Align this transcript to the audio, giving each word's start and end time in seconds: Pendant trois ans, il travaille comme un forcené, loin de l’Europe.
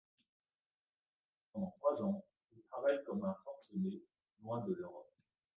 Pendant 1.53 1.69
trois 1.79 2.01
ans, 2.01 2.25
il 2.57 2.63
travaille 2.63 3.03
comme 3.03 3.23
un 3.23 3.35
forcené, 3.45 4.01
loin 4.41 4.61
de 4.61 4.73
l’Europe. 4.73 5.13